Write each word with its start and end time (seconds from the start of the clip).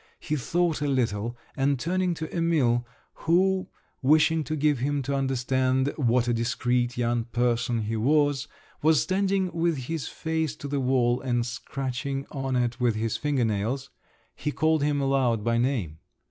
He 0.19 0.35
thought 0.35 0.81
a 0.81 0.87
little, 0.87 1.37
and 1.55 1.79
turning 1.79 2.15
to 2.15 2.35
Emil, 2.35 2.87
who, 3.27 3.67
wishing 4.01 4.43
to 4.45 4.55
give 4.55 4.79
him 4.79 5.03
to 5.03 5.13
understand 5.13 5.93
what 5.95 6.27
a 6.27 6.33
discreet 6.33 6.97
young 6.97 7.25
person 7.25 7.83
he 7.83 7.95
was, 7.95 8.47
was 8.81 8.99
standing 9.03 9.51
with 9.53 9.77
his 9.77 10.07
face 10.07 10.55
to 10.55 10.67
the 10.67 10.79
wall, 10.79 11.21
and 11.21 11.45
scratching 11.45 12.25
on 12.31 12.55
it 12.55 12.79
with 12.79 12.95
his 12.95 13.15
finger 13.15 13.45
nails, 13.45 13.91
he 14.35 14.51
called 14.51 14.81
him 14.81 14.99
aloud 15.01 15.43
by 15.43 15.59
name. 15.59 15.99